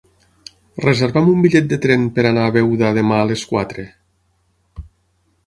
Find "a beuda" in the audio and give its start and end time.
2.47-2.91